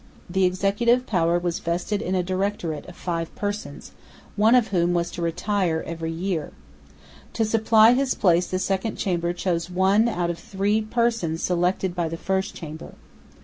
[0.27, 3.91] The Executive Power was vested in a Directorate of five persons,
[4.35, 6.53] one of whom was to retire every year.
[7.33, 12.09] To supply his place the Second Chamber chose one out of three persons selected by
[12.09, 12.95] the First Chamber.